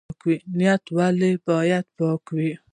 [0.57, 2.51] نیت ولې باید پاک وي؟